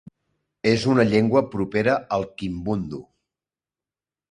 És 0.69 0.85
una 0.93 1.05
llengua 1.09 1.43
propera 1.51 1.95
al 2.19 2.27
kimbundu. 2.41 3.05